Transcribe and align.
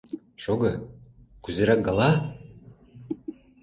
Шого, 0.41 0.71
кузерак 1.43 1.79
гала?.. 1.87 2.11